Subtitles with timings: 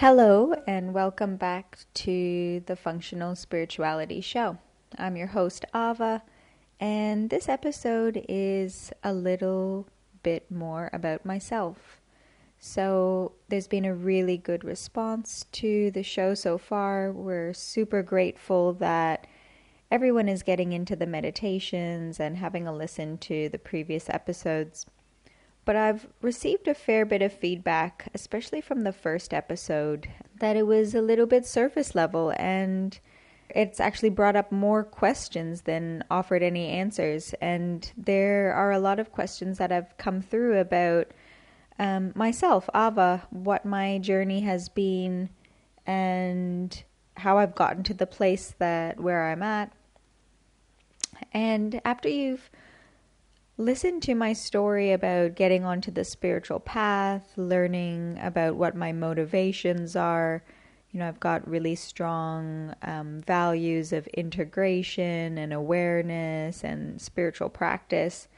[0.00, 4.58] Hello, and welcome back to the Functional Spirituality Show.
[4.98, 6.22] I'm your host, Ava,
[6.78, 9.88] and this episode is a little
[10.22, 12.02] bit more about myself.
[12.58, 17.10] So, there's been a really good response to the show so far.
[17.10, 19.26] We're super grateful that
[19.90, 24.84] everyone is getting into the meditations and having a listen to the previous episodes
[25.66, 30.08] but I've received a fair bit of feedback, especially from the first episode,
[30.38, 32.98] that it was a little bit surface level and
[33.50, 37.34] it's actually brought up more questions than offered any answers.
[37.40, 41.08] And there are a lot of questions that have come through about
[41.78, 45.30] um, myself, Ava, what my journey has been,
[45.84, 46.82] and
[47.16, 49.72] how I've gotten to the place that where I'm at.
[51.32, 52.50] And after you've
[53.58, 59.96] listen to my story about getting onto the spiritual path, learning about what my motivations
[59.96, 60.42] are.
[60.90, 68.28] You know, I've got really strong um, values of integration and awareness and spiritual practice.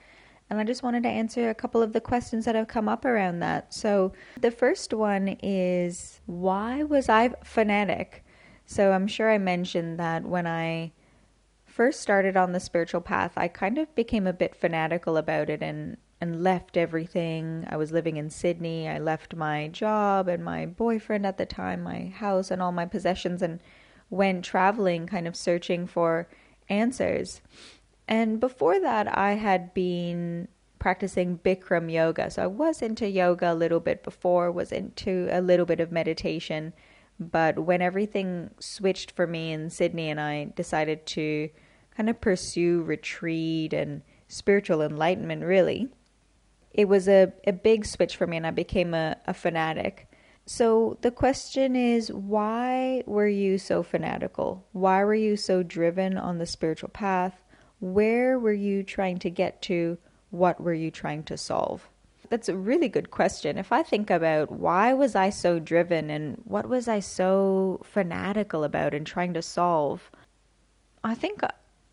[0.51, 3.05] And I just wanted to answer a couple of the questions that have come up
[3.05, 3.75] around that.
[3.75, 8.25] So, the first one is why was I fanatic?
[8.65, 10.93] So, I'm sure I mentioned that when I
[11.79, 15.63] first started on the spiritual path, I kind of became a bit fanatical about it
[15.63, 17.65] and and left everything.
[17.71, 18.89] I was living in Sydney.
[18.89, 22.85] I left my job and my boyfriend at the time, my house and all my
[22.85, 23.61] possessions and
[24.11, 26.27] went traveling kind of searching for
[26.69, 27.43] answers.
[28.09, 30.49] And before that, I had been
[30.81, 32.29] practicing Bikram yoga.
[32.33, 35.93] So I was into yoga a little bit before, was into a little bit of
[35.93, 36.73] meditation,
[37.21, 41.51] but when everything switched for me in Sydney and I decided to
[41.99, 45.89] kind of pursue retreat and spiritual enlightenment, really.
[46.73, 50.09] It was a, a big switch for me, and I became a, a fanatic.
[50.47, 54.65] So the question is why were you so fanatical?
[54.71, 57.43] Why were you so driven on the spiritual path?
[57.81, 59.99] Where were you trying to get to?
[60.31, 61.89] What were you trying to solve?
[62.31, 63.59] That's a really good question.
[63.59, 68.63] If I think about why was I so driven and what was I so fanatical
[68.63, 70.13] about and trying to solve,
[71.03, 71.43] I think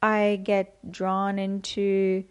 [0.05, 2.25] I get drawn into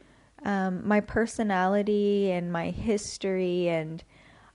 [0.44, 4.04] um, my personality and my history, and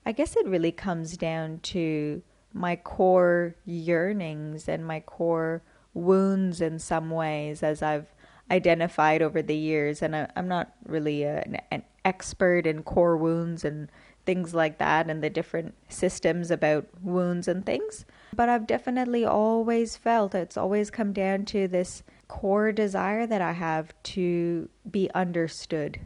[0.05, 2.21] I guess it really comes down to
[2.53, 5.63] my core yearnings and my core
[5.93, 8.07] wounds in some ways, as I've
[8.49, 10.01] identified over the years.
[10.01, 13.89] And I, am not really a, an, an expert in core wounds and
[14.25, 18.05] things like that and the different systems about wounds and things.
[18.33, 23.51] But I've definitely always felt it's always come down to this core desire that I
[23.51, 25.99] have to be understood.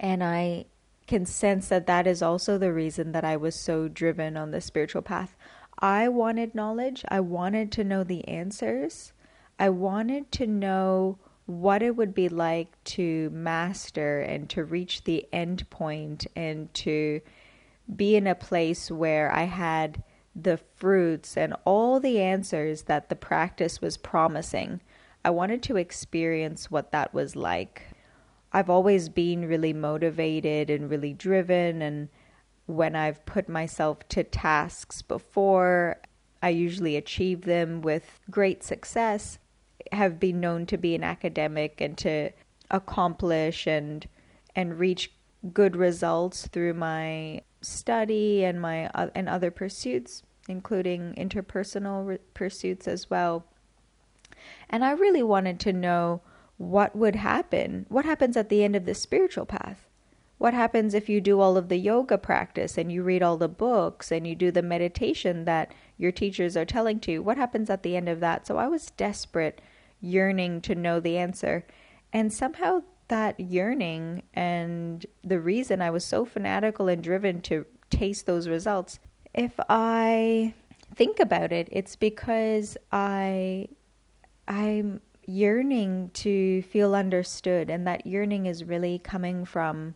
[0.00, 0.64] And I
[1.06, 4.62] can sense that that is also the reason that I was so driven on the
[4.62, 5.36] spiritual path.
[5.78, 9.12] I wanted knowledge, I wanted to know the answers,
[9.58, 15.26] I wanted to know what it would be like to master and to reach the
[15.32, 17.20] end point and to
[17.94, 20.02] be in a place where I had
[20.34, 24.80] the fruits and all the answers that the practice was promising.
[25.26, 27.82] I wanted to experience what that was like.
[28.52, 32.10] I've always been really motivated and really driven, and
[32.66, 35.96] when I've put myself to tasks before,
[36.44, 39.40] I usually achieve them with great success.
[39.90, 42.30] Have been known to be an academic and to
[42.70, 44.06] accomplish and
[44.54, 45.10] and reach
[45.52, 52.86] good results through my study and my uh, and other pursuits, including interpersonal re- pursuits
[52.86, 53.44] as well.
[54.68, 56.20] And I really wanted to know
[56.58, 57.86] what would happen.
[57.88, 59.86] What happens at the end of the spiritual path?
[60.38, 63.48] What happens if you do all of the yoga practice and you read all the
[63.48, 67.22] books and you do the meditation that your teachers are telling to you?
[67.22, 68.46] What happens at the end of that?
[68.46, 69.62] So I was desperate,
[70.00, 71.66] yearning to know the answer.
[72.12, 78.26] And somehow that yearning and the reason I was so fanatical and driven to taste
[78.26, 78.98] those results,
[79.32, 80.54] if I
[80.94, 83.68] think about it, it's because I
[84.48, 89.94] I'm yearning to feel understood, and that yearning is really coming from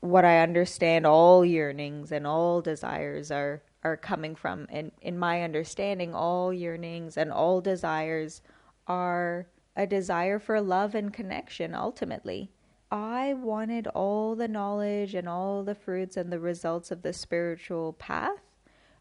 [0.00, 4.66] what I understand all yearnings and all desires are are coming from.
[4.70, 8.42] And in my understanding, all yearnings and all desires
[8.86, 9.46] are
[9.76, 12.50] a desire for love and connection ultimately.
[12.90, 17.94] I wanted all the knowledge and all the fruits and the results of the spiritual
[17.94, 18.42] path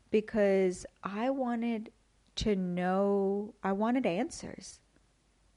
[0.09, 1.92] because I wanted
[2.38, 4.80] to know, I wanted answers.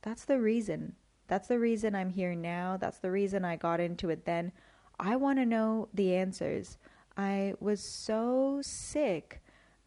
[0.05, 0.97] That's the reason.
[1.29, 2.77] That's the reason I'm here now.
[2.77, 4.53] That's the reason I got into it then.
[5.01, 6.77] I want to know the answers.
[7.17, 9.43] I was so sick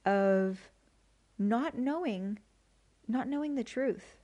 [0.06, 0.72] of
[1.38, 2.40] not knowing
[3.08, 4.18] not knowing the truth.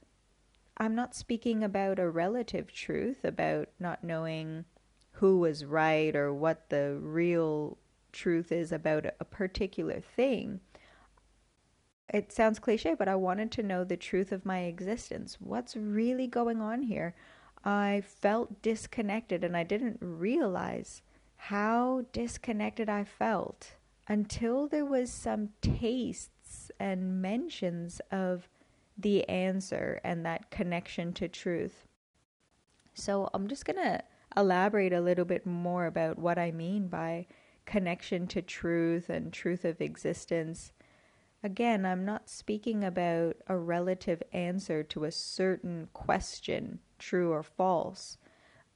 [0.77, 4.65] I'm not speaking about a relative truth, about not knowing
[5.11, 7.77] who was right or what the real
[8.11, 10.59] truth is about a particular thing.
[12.09, 15.38] It sounds cliche, but I wanted to know the truth of my existence.
[15.39, 17.15] What's really going on here?
[17.63, 21.01] I felt disconnected and I didn't realize
[21.38, 23.75] how disconnected I felt
[24.07, 28.50] until there was some tastes and mentions of
[28.97, 31.88] the answer and that connection to truth.
[32.94, 34.03] So I'm just going to
[34.35, 37.27] elaborate a little bit more about what I mean by
[37.65, 40.73] connection to truth and truth of existence.
[41.43, 48.17] Again, I'm not speaking about a relative answer to a certain question, true or false,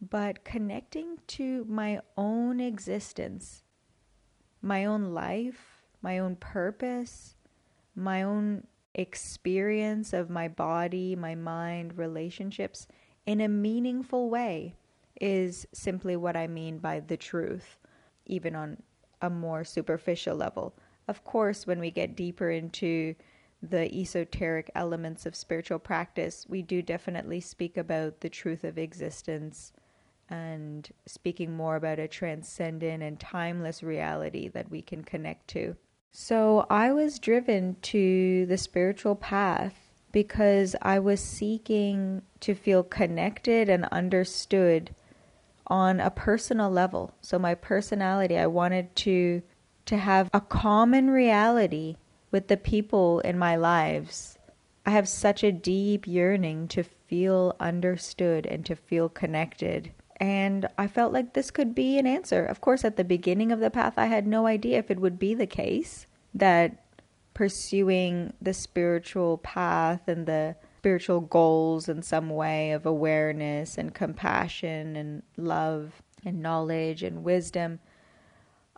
[0.02, 3.64] but connecting to my own existence,
[4.62, 7.36] my own life, my own purpose,
[7.96, 12.86] my own experience of my body, my mind, relationships
[13.26, 14.76] in a meaningful way
[15.22, 17.78] is simply what I mean by the truth,
[18.26, 18.84] even on
[19.22, 20.76] a more superficial level.
[21.08, 23.16] Of course, when we get deeper into
[23.62, 29.74] the esoteric elements of spiritual practice, we do definitely speak about the truth of existence
[30.30, 35.76] and speaking more about a transcendent and timeless reality that we can connect to.
[36.12, 39.76] So I was driven to the spiritual path
[40.12, 44.94] because I was seeking to feel connected and understood
[45.68, 47.14] on a personal level.
[47.22, 49.42] So my personality, I wanted to
[49.88, 51.96] to have a common reality
[52.30, 54.38] with the people in my lives.
[54.86, 59.92] I have such a deep yearning to feel understood and to feel connected.
[60.18, 62.46] And I felt like this could be an answer.
[62.46, 65.20] Of course, at the beginning of the path, I had no idea if it would
[65.20, 66.86] be the case that
[67.34, 74.96] pursuing the spiritual path and the spiritual goals in some way of awareness and compassion
[74.96, 77.80] and love and knowledge and wisdom,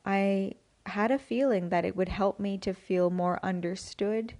[0.05, 0.53] I
[0.89, 4.33] had a feeling that it would help me to feel more understood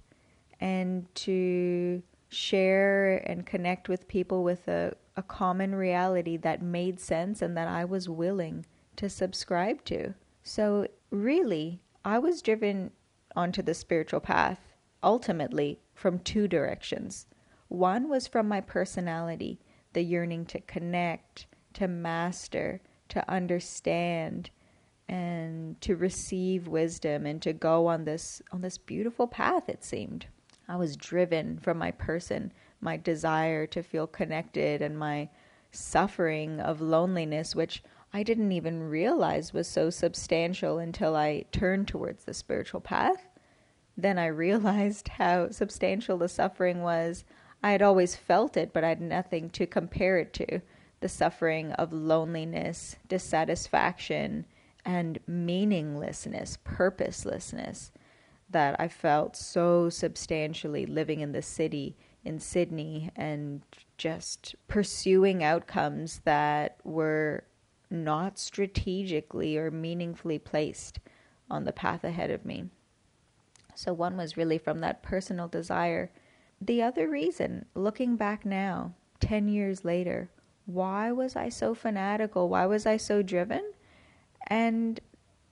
[0.60, 7.42] and to share and connect with people with a, a common reality that made sense
[7.42, 8.66] and that I was willing
[8.96, 10.14] to subscribe to.
[10.42, 12.92] So, really, I was driven
[13.34, 14.60] onto the spiritual path
[15.02, 17.26] ultimately from two directions.
[17.68, 19.60] One was from my personality,
[19.92, 24.50] the yearning to connect, to master, to understand,
[25.10, 30.26] and to receive wisdom and to go on this on this beautiful path it seemed.
[30.68, 35.28] I was driven from my person, my desire to feel connected and my
[35.72, 42.24] suffering of loneliness, which I didn't even realize was so substantial until I turned towards
[42.24, 43.26] the spiritual path.
[43.96, 47.24] Then I realized how substantial the suffering was.
[47.64, 50.60] I had always felt it, but I had nothing to compare it to
[51.00, 54.44] the suffering of loneliness, dissatisfaction,
[54.84, 57.92] and meaninglessness, purposelessness
[58.48, 63.62] that I felt so substantially living in the city in Sydney and
[63.96, 67.44] just pursuing outcomes that were
[67.90, 71.00] not strategically or meaningfully placed
[71.50, 72.64] on the path ahead of me.
[73.74, 76.10] So, one was really from that personal desire.
[76.60, 80.30] The other reason, looking back now, 10 years later,
[80.66, 82.48] why was I so fanatical?
[82.48, 83.72] Why was I so driven?
[84.46, 85.00] And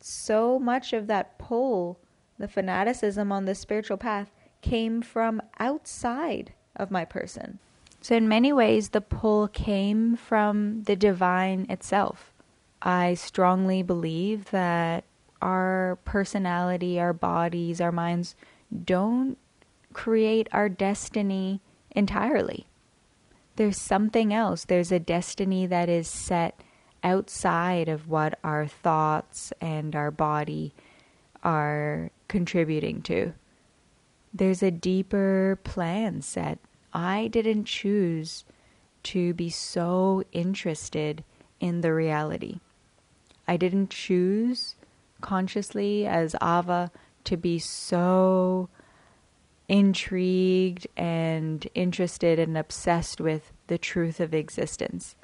[0.01, 1.99] so much of that pull
[2.39, 4.31] the fanaticism on the spiritual path
[4.63, 7.59] came from outside of my person.
[8.01, 12.33] So, in many ways, the pull came from the divine itself.
[12.81, 15.05] I strongly believe that
[15.43, 18.37] our personality, our bodies, our minds
[18.85, 19.37] don't
[19.93, 22.67] create our destiny entirely.
[23.57, 24.65] There's something else.
[24.65, 26.61] There's a destiny that is set
[27.03, 30.73] outside of what our thoughts and our body
[31.43, 33.33] are contributing to.
[34.33, 36.59] There's a deeper plan set.
[36.93, 38.45] I didn't choose
[39.05, 41.25] to be so interested
[41.61, 42.61] in the reality.
[43.47, 44.75] I didn't choose
[45.21, 46.91] consciously as Ava
[47.25, 48.69] to be so
[49.69, 55.15] intrigued and interested and obsessed with the truth of existence.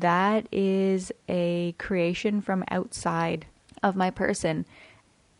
[0.00, 3.46] That is a creation from outside
[3.82, 4.66] of my person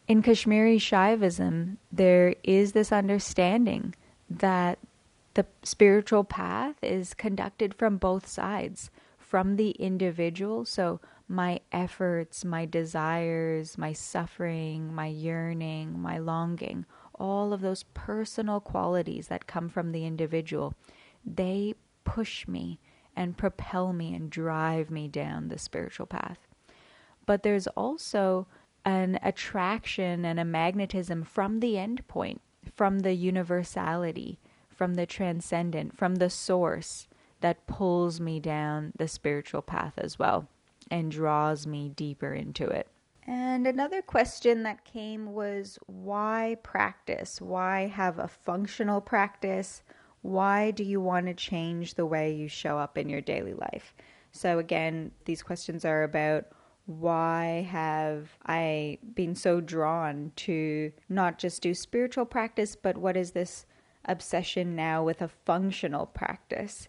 [0.06, 3.94] in Kashmiri Shaivism, there is this understanding
[4.28, 4.78] that
[5.34, 10.64] the spiritual path is conducted from both sides, from the individual.
[10.64, 16.84] So, my efforts, my desires, my suffering, my yearning, my longing,
[17.14, 20.74] all of those personal qualities that come from the individual,
[21.24, 22.78] they push me
[23.16, 26.38] and propel me and drive me down the spiritual path.
[27.26, 28.46] But there's also
[28.84, 32.40] an attraction and a magnetism from the end point,
[32.74, 37.08] from the universality, from the transcendent, from the source
[37.40, 40.48] that pulls me down the spiritual path as well
[40.90, 42.88] and draws me deeper into it.
[43.26, 47.40] And another question that came was why practice?
[47.40, 49.82] Why have a functional practice?
[50.24, 53.94] Why do you want to change the way you show up in your daily life?
[54.32, 56.46] So, again, these questions are about
[56.86, 63.32] why have I been so drawn to not just do spiritual practice, but what is
[63.32, 63.66] this
[64.06, 66.88] obsession now with a functional practice?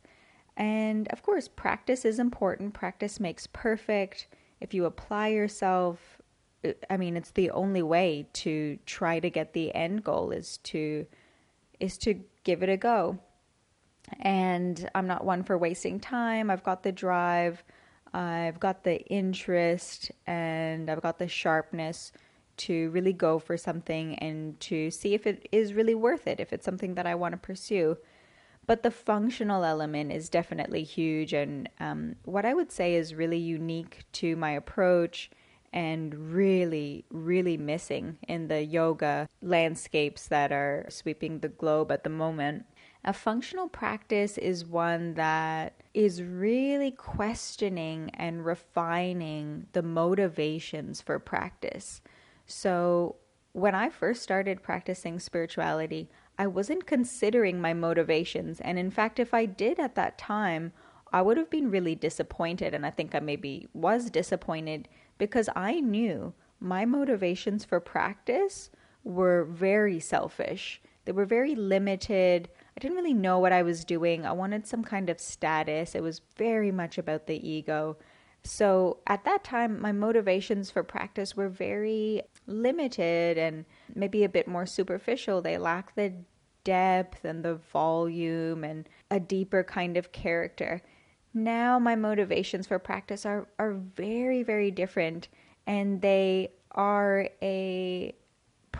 [0.55, 2.73] And of course, practice is important.
[2.73, 4.27] Practice makes perfect.
[4.61, 6.21] If you apply yourself,
[6.63, 10.57] uh, I mean, it's the only way to try to get the end goal is
[10.59, 11.05] to
[11.81, 13.19] is to give it a go.
[14.19, 16.49] And I'm not one for wasting time.
[16.49, 17.63] I've got the drive.
[18.13, 22.11] I've got the interest and I've got the sharpness
[22.57, 26.53] to really go for something and to see if it is really worth it, if
[26.53, 27.97] it's something that I want to pursue.
[28.67, 31.33] But the functional element is definitely huge.
[31.33, 35.29] And um, what I would say is really unique to my approach
[35.73, 42.09] and really, really missing in the yoga landscapes that are sweeping the globe at the
[42.09, 42.65] moment.
[43.07, 52.01] A functional practice is one that is really questioning and refining the motivations for practice.
[52.47, 53.17] So,
[53.53, 56.09] when I first started practicing spirituality,
[56.39, 58.59] I wasn't considering my motivations.
[58.59, 60.73] And in fact, if I did at that time,
[61.13, 62.73] I would have been really disappointed.
[62.73, 68.71] And I think I maybe was disappointed because I knew my motivations for practice
[69.03, 70.81] were very selfish.
[71.05, 72.49] They were very limited.
[72.77, 74.25] I didn't really know what I was doing.
[74.25, 75.95] I wanted some kind of status.
[75.95, 77.97] It was very much about the ego.
[78.43, 83.65] So at that time, my motivations for practice were very limited and
[83.95, 85.41] maybe a bit more superficial.
[85.41, 86.13] They lack the
[86.63, 90.81] depth and the volume and a deeper kind of character.
[91.33, 95.27] Now, my motivations for practice are, are very, very different,
[95.67, 98.13] and they are a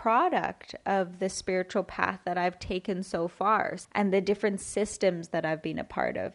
[0.06, 5.44] product of the spiritual path that I've taken so far and the different systems that
[5.44, 6.32] I've been a part of.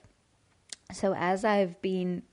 [0.91, 2.23] So, as I've been,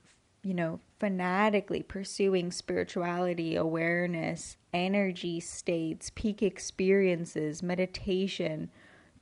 [0.43, 8.69] you know, fanatically pursuing spirituality, awareness, energy states, peak experiences, meditation,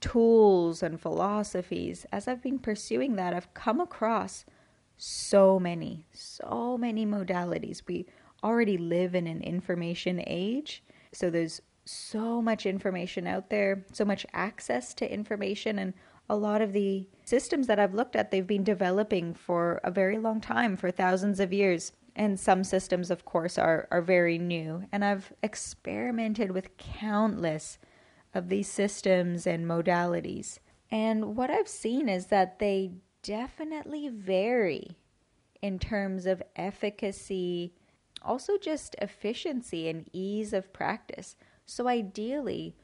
[0.01, 4.43] tools, and philosophies, as I've been pursuing that, I've come across
[4.97, 7.83] so many, so many modalities.
[7.87, 8.07] We
[8.43, 10.81] already live in an information age.
[11.13, 15.93] So there's so much information out there, so much access to information, and
[16.29, 20.17] a lot of the systems that I've looked at, they've been developing for a very
[20.17, 21.93] long time, for thousands of years.
[22.15, 24.83] And some systems, of course, are, are very new.
[24.91, 27.77] And I've experimented with countless
[28.33, 30.59] of these systems and modalities.
[30.89, 32.91] And what I've seen is that they
[33.21, 34.97] definitely vary
[35.61, 37.73] in terms of efficacy,
[38.21, 41.35] also just efficiency and ease of practice.
[41.67, 42.75] So, ideally,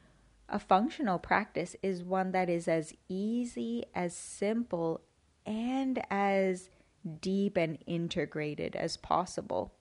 [0.48, 5.00] a functional practice is one that is as easy, as simple,
[5.46, 6.68] and as
[7.20, 9.74] deep and integrated as possible.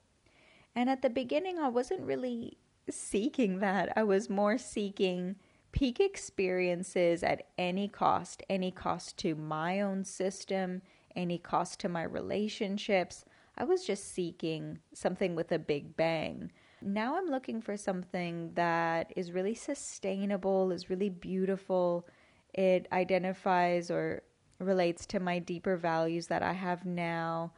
[0.74, 2.58] And at the beginning, I wasn't really
[2.90, 3.92] seeking that.
[3.98, 5.36] I was more seeking
[5.74, 10.82] peak experiences at any cost, any cost to my own system,
[11.14, 13.26] any cost to my relationships.
[13.58, 16.52] I was just seeking something with a big bang.
[16.84, 22.08] Now I'm looking for something that is really sustainable, is really beautiful.
[22.54, 24.24] It identifies or
[24.60, 27.54] relates to my deeper values that I have now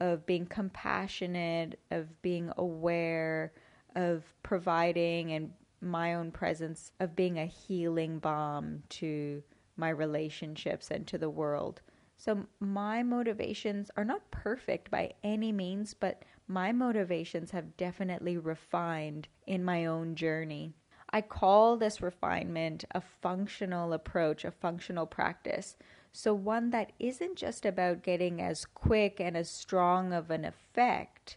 [0.00, 3.52] of being compassionate, of being aware,
[3.94, 9.42] of providing and my own presence, of being a healing balm to
[9.76, 11.80] my relationships and to the world.
[12.16, 19.28] So, my motivations are not perfect by any means, but my motivations have definitely refined
[19.46, 20.74] in my own journey.
[21.12, 25.76] I call this refinement a functional approach, a functional practice.
[26.10, 31.36] So, one that isn't just about getting as quick and as strong of an effect,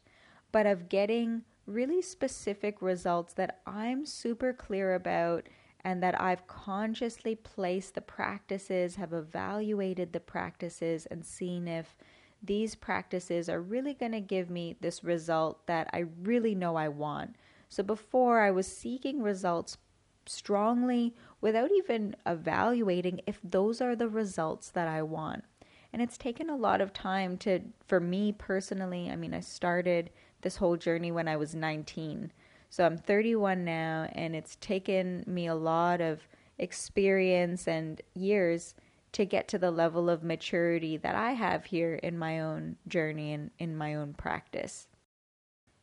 [0.52, 5.48] but of getting really specific results that I'm super clear about
[5.82, 11.96] and that I've consciously placed the practices, have evaluated the practices, and seen if
[12.44, 16.90] these practices are really going to give me this result that I really know I
[16.90, 17.36] want.
[17.70, 19.78] So before I was seeking results
[20.26, 25.44] strongly without even evaluating if those are the results that I want.
[25.92, 30.10] And it's taken a lot of time to, for me personally, I mean, I started
[30.42, 32.32] this whole journey when I was 19.
[32.70, 38.74] So I'm 31 now, and it's taken me a lot of experience and years
[39.14, 43.34] to get to the level of maturity that I have here in my own journey
[43.34, 44.88] and in my own practice.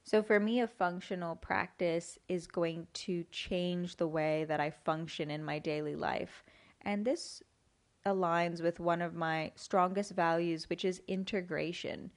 [0.02, 5.30] So, for me, a functional practice is going to change the way that I function
[5.30, 6.42] in my daily life.
[6.82, 7.42] And this
[8.04, 12.10] aligns with one of my strongest values, which is integration.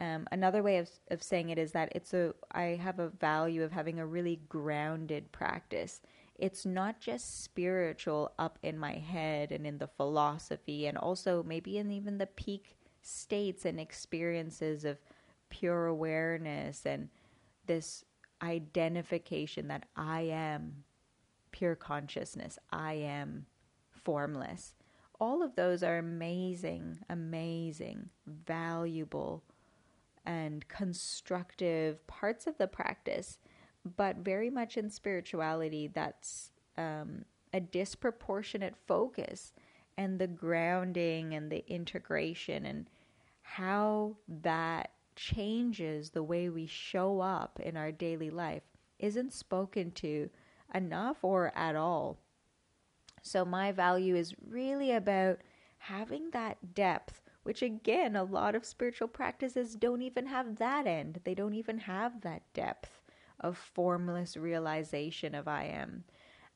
[0.00, 3.62] Um, another way of, of saying it is that it's a I have a value
[3.62, 6.02] of having a really grounded practice.
[6.38, 11.78] It's not just spiritual up in my head and in the philosophy, and also maybe
[11.78, 14.98] in even the peak states and experiences of
[15.50, 17.08] pure awareness and
[17.66, 18.04] this
[18.42, 20.84] identification that I am
[21.50, 23.46] pure consciousness, I am
[23.90, 24.74] formless.
[25.20, 29.42] All of those are amazing, amazing, valuable
[30.24, 33.38] and constructive parts of the practice,
[33.96, 39.52] but very much in spirituality, that's um, a disproportionate focus
[39.96, 42.88] and the grounding and the integration and
[43.42, 48.62] how that changes the way we show up in our daily life
[48.98, 50.30] isn't spoken to
[50.74, 52.18] enough or at all.
[53.22, 55.38] So, my value is really about
[55.78, 61.20] having that depth which again, a lot of spiritual practices don't even have that end.
[61.24, 62.97] They don't even have that depth
[63.40, 66.04] of formless realization of I am.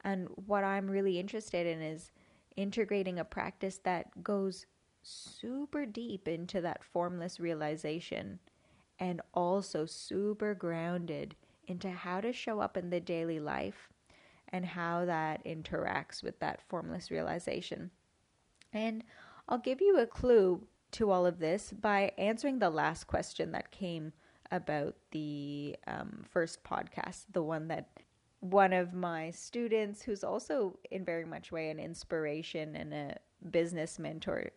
[0.05, 2.11] And what I'm really interested in is
[2.57, 4.67] integrating a practice that goes
[5.03, 8.39] super deep into that formless realization
[8.99, 11.35] and also super grounded
[11.67, 13.89] into how to show up in the daily life
[14.49, 17.91] and how that interacts with that formless realization.
[18.73, 19.03] And
[19.49, 23.71] I'll give you a clue to all of this by answering the last question that
[23.71, 24.13] came
[24.53, 27.89] about the um, first podcast, the one that
[28.41, 33.17] one of my students, who's also in very much way an inspiration and a
[33.51, 34.51] business mentor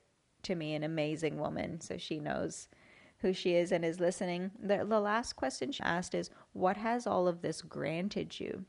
[0.43, 1.79] to me, an amazing woman.
[1.81, 2.67] So she knows
[3.19, 4.51] who she is and is listening.
[4.59, 8.65] The, the last question she asked is, What has all of this granted you?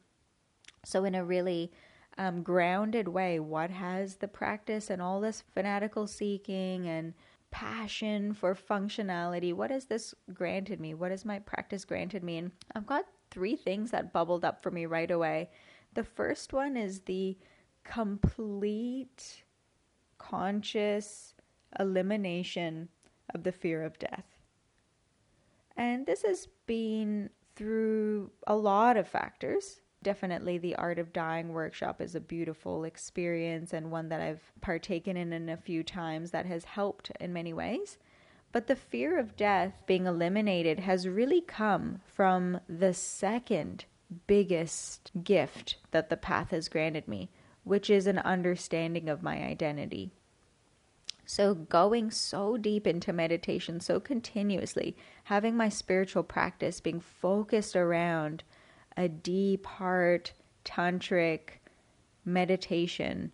[0.84, 1.72] So, in a really
[2.18, 7.14] um, grounded way, what has the practice and all this fanatical seeking and
[7.50, 9.52] passion for functionality.
[9.52, 10.94] What has this granted me?
[10.94, 12.38] What has my practice granted me?
[12.38, 15.50] And I've got three things that bubbled up for me right away.
[15.94, 17.38] The first one is the
[17.84, 19.44] complete
[20.18, 21.34] conscious
[21.78, 22.88] elimination
[23.34, 24.24] of the fear of death.
[25.76, 32.00] And this has been through a lot of factors definitely the Art of Dying workshop
[32.00, 36.46] is a beautiful experience and one that I've partaken in, in a few times that
[36.46, 37.98] has helped in many ways.
[38.52, 43.84] But the fear of death being eliminated has really come from the second
[44.26, 47.30] biggest gift that the path has granted me,
[47.64, 50.12] which is an understanding of my identity.
[51.28, 58.44] So, going so deep into meditation so continuously, having my spiritual practice being focused around
[58.96, 60.32] a deep heart
[60.64, 61.60] tantric
[62.24, 63.32] meditation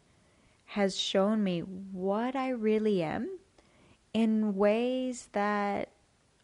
[0.65, 3.39] has shown me what I really am
[4.15, 5.91] in ways that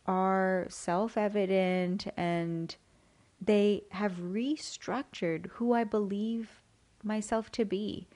[0.06, 2.74] are self evident and
[3.40, 6.62] they have restructured who I believe
[7.04, 8.08] myself to be.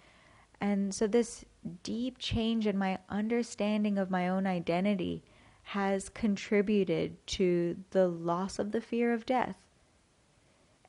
[0.60, 1.44] And so, this
[1.82, 5.22] deep change in my understanding of my own identity
[5.64, 9.56] has contributed to the loss of the fear of death.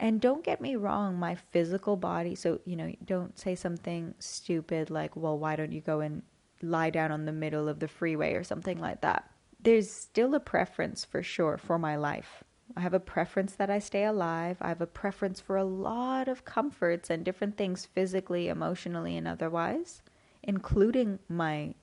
[0.03, 4.89] And don't get me wrong, my physical body, so, you know, don't say something stupid
[4.89, 6.23] like, well, why don't you go and
[6.61, 9.31] lie down on the middle of the freeway or something like that.
[9.61, 12.43] There's still a preference for sure for my life.
[12.75, 14.57] I have a preference that I stay alive.
[14.59, 19.25] I have a preference for a lot of comforts and different things physically, emotionally, and
[19.25, 20.01] otherwise,
[20.43, 21.75] including my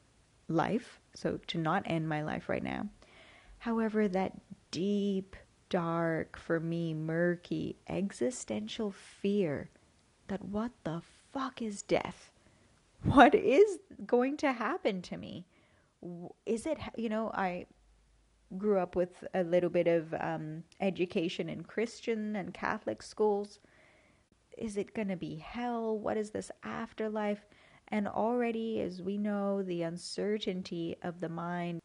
[0.47, 1.01] life.
[1.15, 2.87] So to not end my life right now.
[3.61, 4.39] However, that
[4.71, 5.37] deep
[5.71, 9.71] dark, for me, murky, existential fear
[10.29, 11.01] that what the
[11.33, 12.31] fuck is death?
[13.03, 15.47] What is going to happen to me?
[16.45, 17.67] Is it, you know, I
[18.59, 23.61] grew up with a little bit of um, education in Christian and Catholic schools.
[24.59, 25.99] Is it going to be hell?
[25.99, 27.47] What is this afterlife?
[27.89, 31.81] And already, as we know, the uncertainty of the mind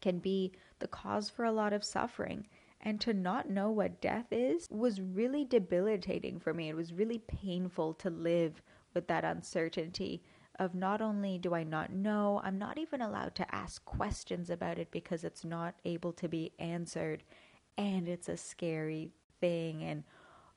[0.00, 2.46] can be the cause for a lot of suffering.
[2.84, 6.68] And to not know what death is was really debilitating for me.
[6.68, 10.22] It was really painful to live with that uncertainty
[10.58, 14.78] of not only do I not know, I'm not even allowed to ask questions about
[14.78, 17.24] it because it's not able to be answered.
[17.76, 19.82] And it's a scary thing.
[19.82, 20.04] And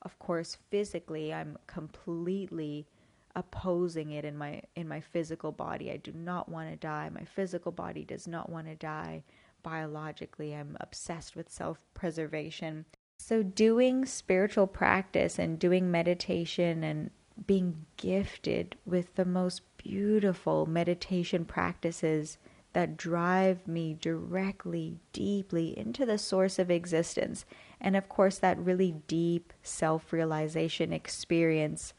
[0.02, 2.86] of course, physically, I'm completely
[3.34, 5.90] opposing it in my in my physical body.
[5.90, 7.08] I do not want to die.
[7.08, 9.24] My physical body does not want to die.
[9.62, 12.84] Biologically, I'm obsessed with self-preservation.
[13.18, 17.10] So doing spiritual practice and doing meditation and
[17.46, 22.38] being gifted with the most beautiful meditation practices
[22.72, 27.44] that drive me directly, deeply into the source of existence.
[27.80, 31.94] And of course, that really deep self realization experience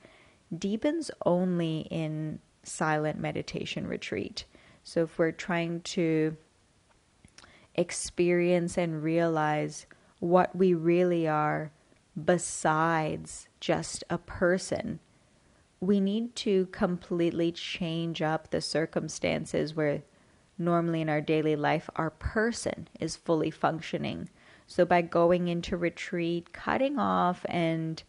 [0.57, 4.45] deepens only in silent meditation retreat.
[4.83, 6.37] So, if we're trying to
[7.79, 9.85] experience and realize
[10.19, 11.71] what we really are
[12.25, 14.99] besides just a person
[15.81, 20.01] we need to completely change up the circumstances where
[20.57, 24.29] normally in our daily life our person is fully functioning.
[24.67, 28.03] So, by going into retreat, cutting off and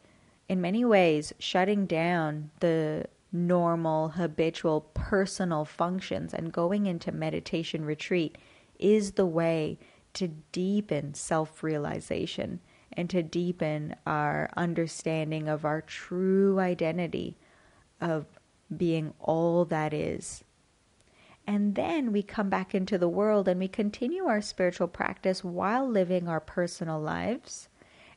[0.48, 8.36] in many ways shutting down the normal, habitual, personal functions and going into meditation retreat
[8.80, 9.78] is the way
[10.14, 12.60] to deepen self realization
[12.92, 17.36] and to deepen our understanding of our true identity
[18.00, 18.26] of
[18.76, 20.42] being all that is.
[21.46, 25.88] And then we come back into the world and we continue our spiritual practice while
[25.88, 27.68] living our personal lives.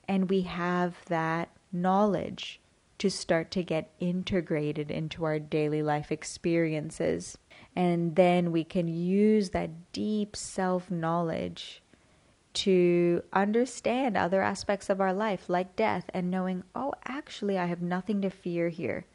[0.08, 2.60] And we have that knowledge
[3.00, 7.38] to start to get integrated into our daily life experiences.
[7.76, 11.82] And then we can use that deep self knowledge
[12.54, 17.82] to understand other aspects of our life, like death, and knowing, oh, actually, I have
[17.82, 19.06] nothing to fear here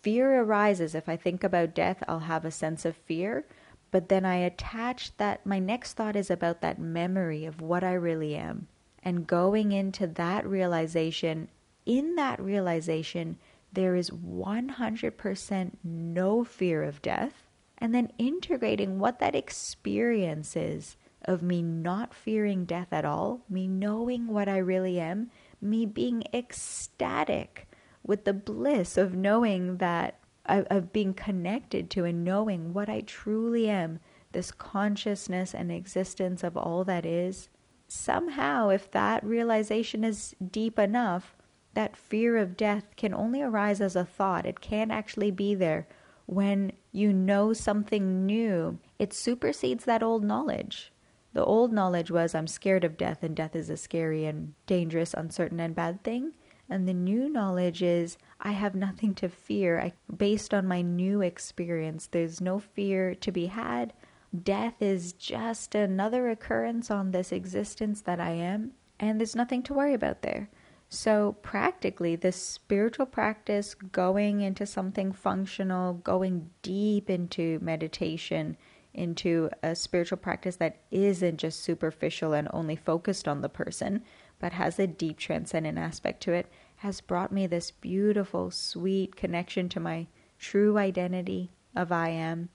[0.00, 0.94] fear arises.
[0.94, 3.44] If I think about death, I'll have a sense of fear.
[3.90, 7.92] But then I attach that, my next thought is about that memory of what I
[7.92, 8.68] really am.
[9.04, 11.48] And going into that realization,
[11.84, 13.38] in that realization,
[13.72, 17.46] there is 100% no fear of death.
[17.82, 23.66] And then integrating what that experience is of me not fearing death at all, me
[23.66, 27.66] knowing what I really am, me being ecstatic
[28.04, 33.68] with the bliss of knowing that, of being connected to and knowing what I truly
[33.68, 33.98] am,
[34.30, 37.48] this consciousness and existence of all that is.
[37.88, 41.34] Somehow, if that realization is deep enough,
[41.74, 44.46] that fear of death can only arise as a thought.
[44.46, 45.88] It can't actually be there.
[46.26, 50.92] When you know something new, it supersedes that old knowledge.
[51.32, 55.14] The old knowledge was I'm scared of death, and death is a scary and dangerous,
[55.14, 56.32] uncertain, and bad thing.
[56.68, 59.80] And the new knowledge is I have nothing to fear.
[59.80, 63.94] I, based on my new experience, there's no fear to be had.
[64.42, 69.74] Death is just another occurrence on this existence that I am, and there's nothing to
[69.74, 70.50] worry about there.
[70.94, 78.58] So, practically, this spiritual practice, going into something functional, going deep into meditation,
[78.92, 84.02] into a spiritual practice that isn't just superficial and only focused on the person,
[84.38, 89.70] but has a deep transcendent aspect to it, has brought me this beautiful, sweet connection
[89.70, 92.50] to my true identity of I am,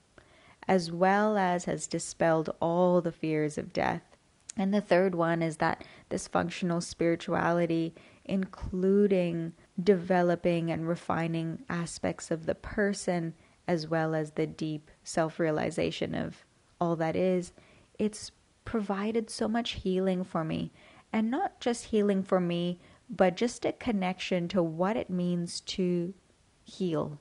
[0.68, 4.04] as well as has dispelled all the fears of death.
[4.58, 7.94] And the third one is that this functional spirituality,
[8.28, 13.34] including developing and refining aspects of the person,
[13.68, 16.46] as well as the deep self realization of
[16.80, 17.54] all that is,
[17.98, 18.32] it's
[18.66, 20.72] provided so much healing for me.
[21.14, 26.14] And not just healing for me but just a connection to what it means to
[26.64, 27.20] heal,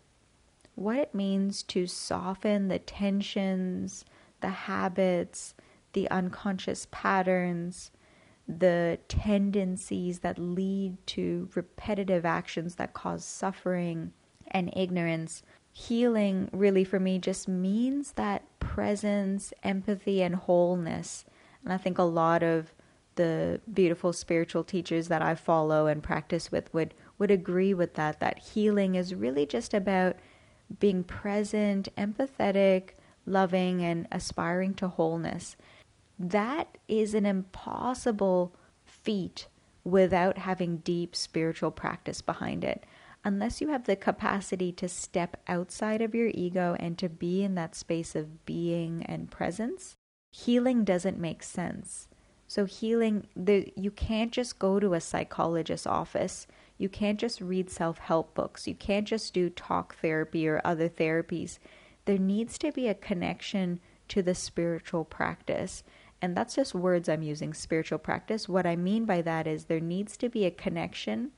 [0.75, 4.05] what it means to soften the tensions,
[4.41, 5.55] the habits,
[5.93, 7.91] the unconscious patterns,
[8.49, 14.13] the tendencies that lead to repetitive actions that cause suffering
[14.49, 15.43] and ignorance.
[15.73, 21.25] Healing, really, for me, just means that presence, empathy, and wholeness.
[21.65, 22.73] And I think a lot of
[23.17, 28.21] the beautiful spiritual teachers that I follow and practice with would would agree with that
[28.21, 30.17] that healing is really just about
[30.79, 32.91] being present, empathetic,
[33.25, 35.57] loving and aspiring to wholeness.
[36.19, 39.49] That is an impossible feat
[39.85, 42.85] without having deep spiritual practice behind it.
[43.25, 47.55] Unless you have the capacity to step outside of your ego and to be in
[47.57, 49.97] that space of being and presence,
[50.33, 52.09] healing doesn't make sense.
[52.49, 56.47] So healing, the, you can't just go to a psychologist's office.
[56.79, 58.69] You can't just read self help books.
[58.69, 61.59] You can't just do talk therapy or other therapies.
[62.05, 65.83] There needs to be a connection to the spiritual practice.
[66.27, 68.49] And that's just words I'm using spiritual practice.
[68.49, 71.31] What I mean by that is there needs to be a connection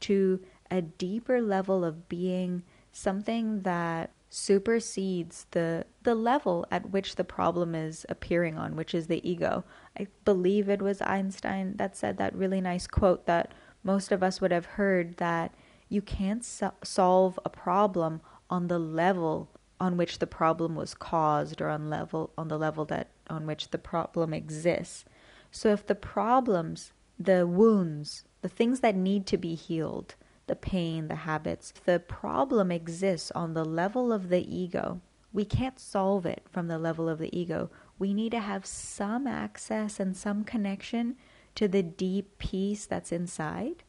[0.00, 0.38] to
[0.70, 7.74] a deeper level of being, something that supersedes the the level at which the problem
[7.74, 9.64] is appearing on, which is the ego.
[9.98, 13.50] I believe it was Einstein that said that really nice quote that
[13.82, 15.54] most of us would have heard that
[15.88, 19.48] you can't so- solve a problem on the level
[19.80, 23.70] on which the problem was caused or on level on the level that on which
[23.70, 25.04] the problem exists.
[25.50, 30.14] So if the problems, the wounds, the things that need to be healed
[30.46, 31.72] the pain, the habits.
[31.84, 35.00] The problem exists on the level of the ego.
[35.32, 37.70] We can't solve it from the level of the ego.
[37.98, 41.16] We need to have some access and some connection
[41.54, 43.84] to the deep peace that's inside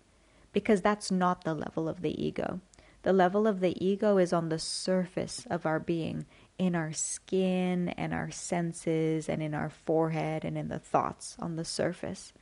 [0.53, 2.61] because that's not the level of the ego.
[3.03, 6.25] The level of the ego is on the surface of our being,
[6.57, 11.55] in our skin and our senses and in our forehead and in the thoughts on
[11.55, 12.33] the surface.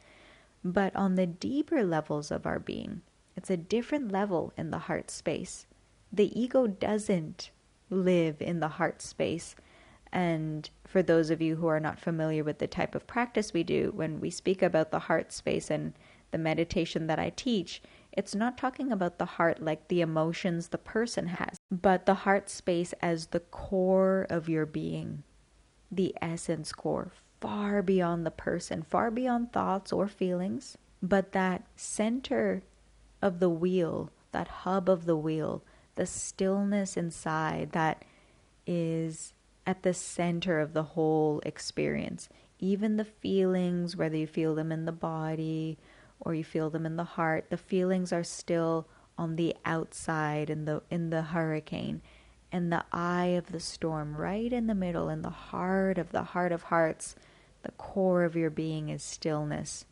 [0.63, 3.02] But on the deeper levels of our being,
[3.36, 5.65] it's a different level in the heart space.
[6.12, 7.49] The ego doesn't
[7.89, 9.56] live in the heart space.
[10.12, 13.63] And for those of you who are not familiar with the type of practice we
[13.63, 15.93] do, when we speak about the heart space and
[16.32, 17.82] the meditation that I teach,
[18.15, 22.49] it's not talking about the heart like the emotions the person has, but the heart
[22.49, 25.23] space as the core of your being,
[25.91, 32.62] the essence core, far beyond the person, far beyond thoughts or feelings, but that center
[33.21, 35.63] of the wheel, that hub of the wheel,
[35.95, 38.06] the stillness inside that
[38.67, 39.34] is
[39.65, 42.30] at the center of the whole experience.
[42.60, 45.78] Even the feelings, whether you feel them in the body
[46.23, 50.65] or you feel them in the heart, the feelings are still on the outside in
[50.65, 52.01] the in the hurricane
[52.51, 56.23] and the eye of the storm right in the middle in the heart of the
[56.23, 57.15] heart of hearts
[57.62, 59.86] the core of your being is stillness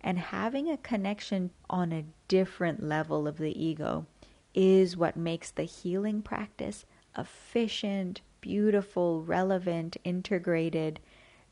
[0.00, 4.06] and having a connection on a different level of the ego
[4.54, 6.84] is what makes the healing practice
[7.16, 11.00] efficient, beautiful, relevant, integrated.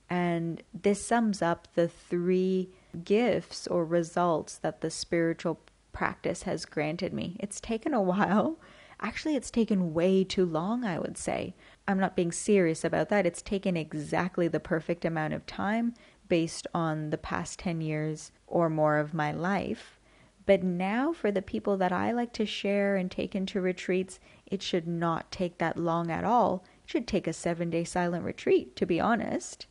[0.09, 2.71] And this sums up the three
[3.05, 5.61] gifts or results that the spiritual
[5.93, 7.37] practice has granted me.
[7.41, 8.59] It's taken a while.
[9.01, 11.55] Actually, it's taken way too long, I would say.
[11.87, 13.27] I'm not being serious about that.
[13.27, 15.95] It's taken exactly the perfect amount of time
[16.29, 20.01] based on the past 10 years or more of my life.
[20.47, 24.63] But now, for the people that I like to share and take into retreats, it
[24.63, 26.65] should not take that long at all.
[26.85, 29.67] It should take a seven day silent retreat, to be honest,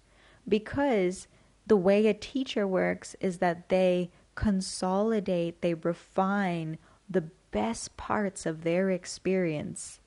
[0.47, 1.27] because
[1.67, 6.77] the way a teacher works is that they consolidate, they refine
[7.09, 9.99] the best parts of their experience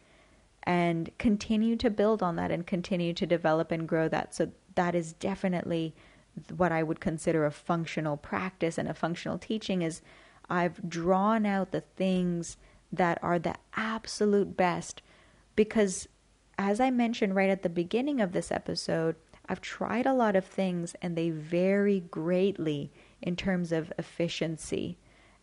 [0.64, 4.34] and continue to build on that and continue to develop and grow that.
[4.34, 5.94] So, that is definitely
[6.56, 10.02] what I would consider a functional practice and a functional teaching is
[10.48, 12.56] I've drawn out the things
[12.92, 15.02] that are the absolute best
[15.56, 16.08] because
[16.58, 19.16] as I mentioned right at the beginning of this episode,
[19.48, 24.98] I've tried a lot of things and they vary greatly in terms of efficiency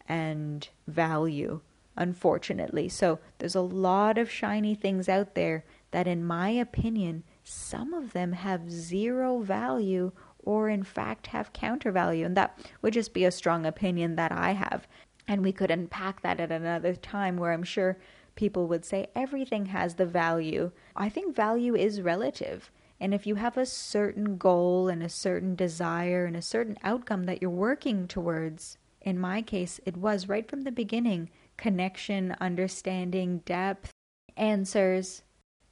[0.08, 1.62] and value,
[1.98, 2.88] unfortunately.
[2.90, 8.14] So there's a lot of shiny things out there that, in my opinion, some of
[8.14, 12.26] them have zero value or in fact have counter value.
[12.26, 14.88] And that would just be a strong opinion that I have.
[15.28, 17.98] And we could unpack that at another time where I'm sure
[18.36, 20.72] people would say everything has the value.
[20.96, 22.70] I think value is relative.
[23.00, 27.26] And if you have a certain goal and a certain desire and a certain outcome
[27.26, 33.40] that you're working towards, in my case, it was right from the beginning connection, understanding,
[33.46, 33.92] depth,
[34.36, 35.24] answers.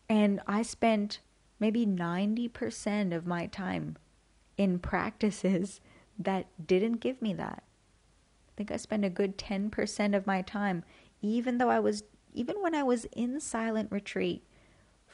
[0.07, 1.19] And I spent
[1.59, 3.97] maybe 90% of my time
[4.57, 5.81] in practices
[6.19, 7.63] that didn't give me that.
[8.47, 10.83] I think I spent a good 10% of my time,
[11.21, 14.45] even though I was, even when I was in silent retreat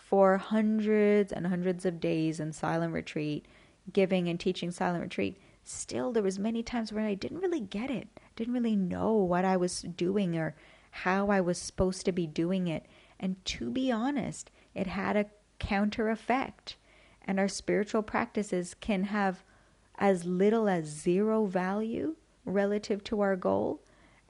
[0.10, 3.46] for hundreds and hundreds of days in silent retreat,
[3.94, 7.92] giving and teaching silent retreat, still there was many times where I didn't really get
[7.92, 10.56] it, didn't really know what I was doing or
[10.90, 12.88] how I was supposed to be doing it.
[13.20, 15.28] And to be honest, it had a
[15.60, 16.76] counter effect.
[17.22, 19.44] And our spiritual practices can have
[20.00, 23.84] as little as zero value relative to our goal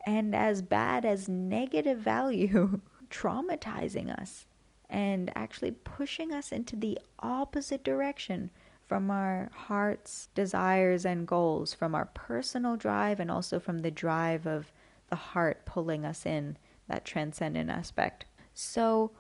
[0.06, 4.46] and as bad as negative value, traumatizing us
[4.90, 8.50] and actually pushing us into the opposite direction
[8.88, 14.48] from our heart's desires and goals, from our personal drive and also from the drive
[14.48, 14.72] of
[15.10, 18.26] the heart pulling us in, that transcendent aspect.
[18.54, 19.12] So,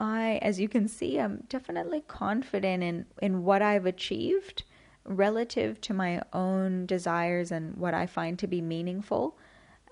[0.00, 4.62] I, as you can see, I'm definitely confident in, in what I've achieved
[5.04, 9.36] relative to my own desires and what I find to be meaningful.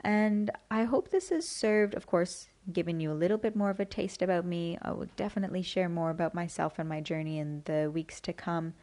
[0.03, 3.81] And I hope this has served, of course, given you a little bit more of
[3.81, 4.79] a taste about me.
[4.83, 8.75] I will definitely share more about myself and my journey in the weeks to come.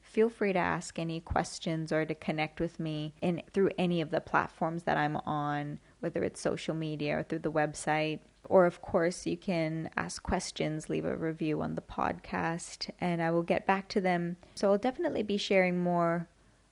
[0.00, 4.10] Feel free to ask any questions or to connect with me in through any of
[4.10, 8.20] the platforms that I'm on, whether it's social media or through the website.
[8.44, 13.30] Or, of course, you can ask questions, leave a review on the podcast, and I
[13.30, 14.38] will get back to them.
[14.54, 16.28] So, I'll definitely be sharing more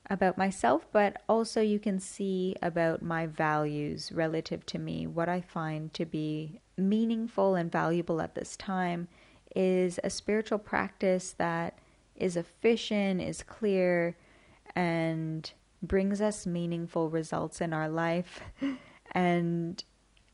[0.09, 5.07] about myself, but also you can see about my values relative to me.
[5.07, 9.09] What I find to be meaningful and valuable at this time
[9.55, 11.79] is a spiritual practice that
[12.15, 14.17] is efficient, is clear,
[14.75, 15.51] and
[15.83, 18.41] brings us meaningful results in our life
[19.13, 19.85] and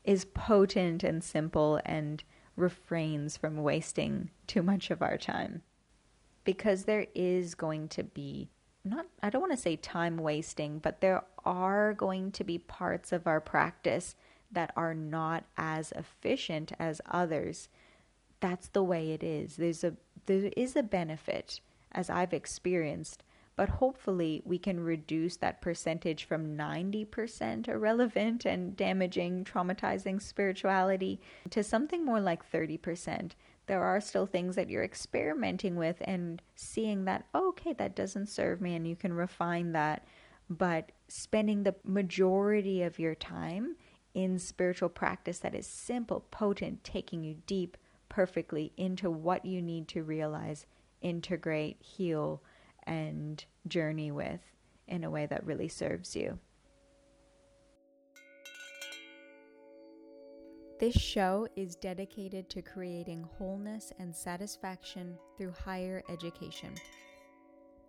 [0.03, 2.23] is potent and simple and
[2.55, 5.61] refrains from wasting too much of our time.
[6.43, 8.49] Because there is going to be
[8.83, 13.11] not I don't want to say time wasting, but there are going to be parts
[13.11, 14.15] of our practice
[14.51, 17.69] that are not as efficient as others.
[18.39, 19.55] That's the way it is.
[19.55, 21.59] There's a there is a benefit
[21.91, 23.23] as I've experienced,
[23.55, 31.19] but hopefully we can reduce that percentage from 90% irrelevant and damaging, traumatizing spirituality
[31.51, 33.31] to something more like 30%
[33.65, 38.27] there are still things that you're experimenting with and seeing that, oh, okay, that doesn't
[38.27, 40.05] serve me, and you can refine that.
[40.49, 43.75] But spending the majority of your time
[44.13, 47.77] in spiritual practice that is simple, potent, taking you deep,
[48.09, 50.65] perfectly into what you need to realize,
[51.01, 52.43] integrate, heal,
[52.83, 54.41] and journey with
[54.87, 56.37] in a way that really serves you.
[60.83, 66.75] This show is dedicated to creating wholeness and satisfaction through higher education.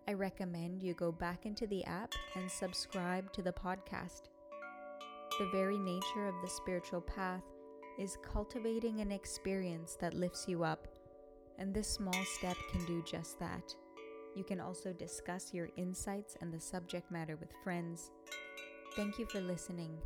[0.07, 4.29] I recommend you go back into the app and subscribe to the podcast.
[5.41, 7.43] The very nature of the spiritual path
[7.99, 10.87] is cultivating an experience that lifts you up,
[11.59, 13.75] and this small step can do just that.
[14.37, 18.13] You can also discuss your insights and the subject matter with friends.
[18.95, 19.99] Thank you for listening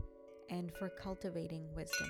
[0.49, 2.09] and for cultivating wisdom.